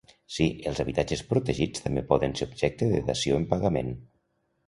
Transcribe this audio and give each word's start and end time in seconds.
Sí, 0.35 0.45
els 0.69 0.79
habitatges 0.83 1.21
protegits 1.33 1.83
també 1.85 2.03
poden 2.13 2.33
ser 2.39 2.47
objecte 2.51 2.87
de 2.93 3.03
dació 3.11 3.39
en 3.43 3.45
pagament. 3.55 3.93